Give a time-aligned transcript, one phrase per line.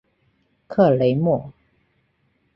[0.65, 1.53] 克雷莫。